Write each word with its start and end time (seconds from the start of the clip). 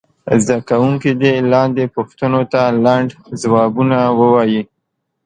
زده 0.45 0.57
کوونکي 0.69 1.11
دې 1.21 1.33
لاندې 1.53 1.83
پوښتنو 1.95 2.41
ته 2.51 2.61
لنډ 2.85 3.09
ځوابونه 3.41 3.97
ووایي. 4.19 4.61